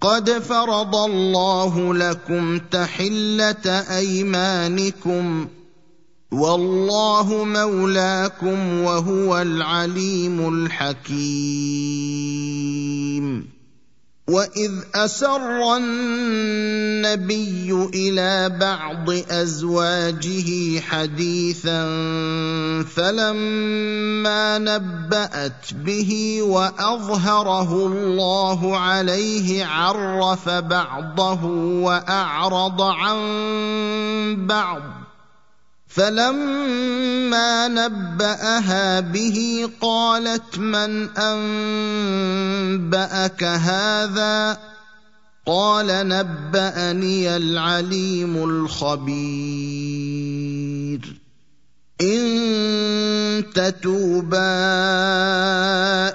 [0.00, 3.66] قد فرض الله لكم تحلة
[3.96, 5.48] أيمانكم
[6.32, 11.90] والله مولاكم وهو العليم الحكيم.
[14.30, 21.84] وإذ أسر النبي إلى بعض أزواجه حديثا
[22.84, 31.44] فلما نبأت به وأظهره الله عليه عرف بعضه
[31.82, 33.16] وأعرض عن
[34.46, 34.82] بعض.
[35.88, 41.18] فلما نبأها به قالت من
[42.78, 44.58] أنبأك هذا؟
[45.46, 49.80] قال نبأني العليم الخبير.
[52.00, 54.40] إن تتوبا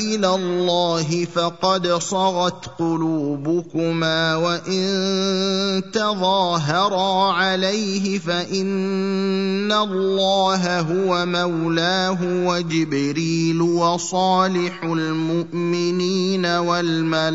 [0.00, 16.46] إلى الله فقد صغت قلوبكما وإن تظاهرا عليه فإن الله هو مولاه وجبريل وصالح المؤمنين
[16.46, 17.28] والملائكة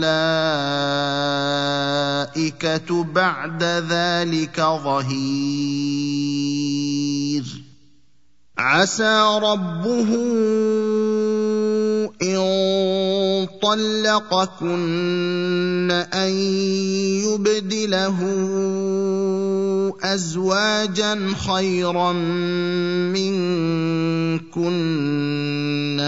[3.03, 6.03] بعد ذلك ظهير.
[8.63, 10.09] عسى ربه
[12.21, 14.71] إن طلقكن
[15.91, 16.31] أن
[17.27, 18.19] يبدله
[20.03, 22.11] أزواجا خيرا
[23.11, 24.63] منكن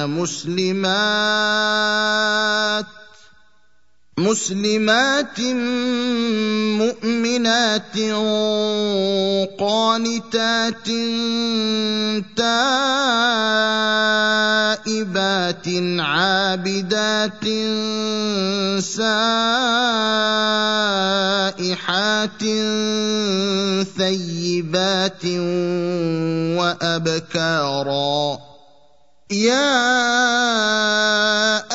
[0.08, 0.86] مسلمات
[4.18, 5.40] مسلمات
[6.80, 7.98] مؤمنات
[9.60, 10.88] قانتات
[12.38, 12.58] تائبات
[16.00, 17.46] عابدات
[18.80, 19.64] سائحات
[23.98, 25.26] ثيبات
[26.56, 28.45] وأبكارا
[29.32, 29.66] يا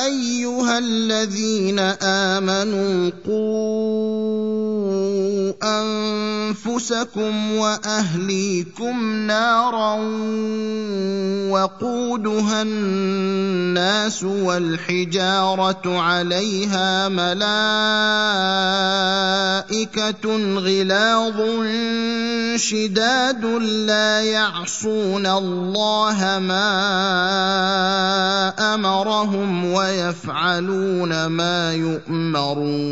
[0.05, 4.90] أيها الذين آمنوا قوا
[5.63, 9.93] أنفسكم وأهليكم نارا
[11.49, 17.51] وقودها الناس والحجارة عليها ملائكة
[20.57, 21.41] غلاظ
[22.55, 23.45] شداد
[23.85, 26.71] لا يعصون الله ما
[28.73, 32.91] أمرهم ويفعلون ما يؤمرون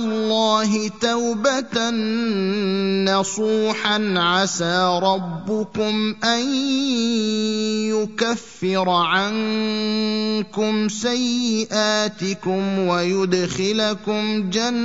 [0.00, 1.90] الله توبة
[3.04, 6.54] نصوحا عسى ربكم أن
[7.92, 14.80] يكفر عنكم سيئاتكم ويدخلكم جنات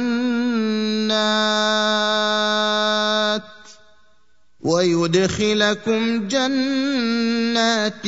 [4.65, 8.03] ويدخلكم جنات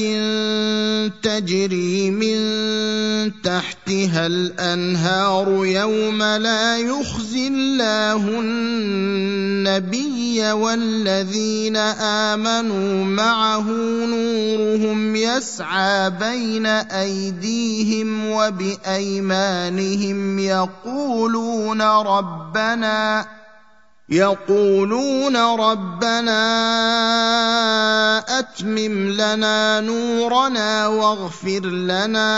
[1.24, 2.38] تجري من
[3.42, 13.72] تحتها الأنهار يوم لا يخزي الله النبي والذين آمنوا معه
[14.06, 19.60] نورهم يسعى بين أيديهم وبأيمانهم
[20.40, 23.37] يقولون ربنا
[24.10, 26.40] يقولون ربنا
[28.40, 32.30] أتمم لنا نورنا واغفر لنا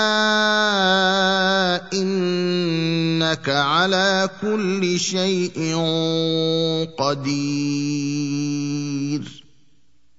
[1.93, 5.75] إنك على كل شيء
[6.97, 8.39] قدير.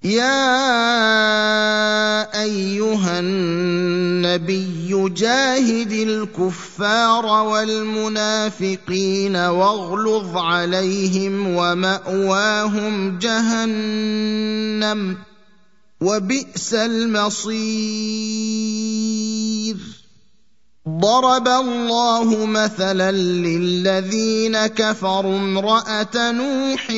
[0.03, 0.51] يا
[2.41, 3.60] أيها النبي
[5.13, 15.17] جاهد الكفار والمنافقين واغلظ عليهم ومأواهم جهنم
[16.01, 17.61] وبئس المصير.
[20.99, 26.89] ضرب الله مثلا للذين كفروا امرأة نوح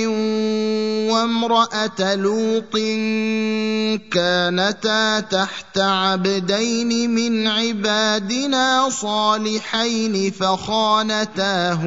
[1.13, 2.73] وامرأة لوط
[4.11, 11.83] كانتا تحت عبدين من عبادنا صالحين فخانتاهما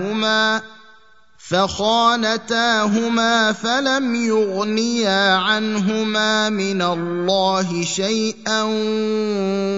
[1.39, 8.63] فخانتاهما فلم يغنيا عنهما من الله شيئا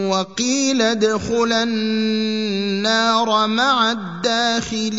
[0.08, 4.98] وقيل ادخلا النار مع الداخلين.